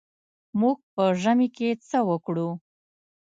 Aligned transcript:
موږ 0.59 0.77
په 0.93 1.03
ژمي 1.21 1.47
کې 1.55 1.69
څه 1.87 1.97
وکړو. 2.09 2.49